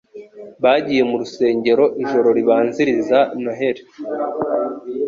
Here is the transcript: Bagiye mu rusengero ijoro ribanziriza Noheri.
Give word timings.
Bagiye 0.63 1.01
mu 1.09 1.15
rusengero 1.21 1.83
ijoro 2.03 2.27
ribanziriza 2.37 3.17
Noheri. 3.41 3.81